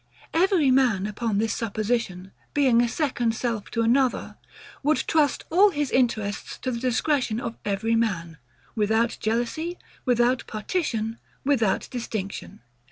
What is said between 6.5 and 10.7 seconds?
to the discretion of every man; without jealousy, without